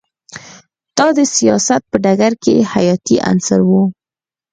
[0.97, 3.71] دا د سیاست په ډګر کې حیاتی عنصر و